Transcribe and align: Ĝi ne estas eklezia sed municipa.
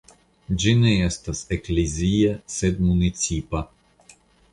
Ĝi 0.61 0.71
ne 0.77 0.93
estas 1.07 1.41
eklezia 1.57 2.31
sed 2.55 2.81
municipa. 2.87 3.63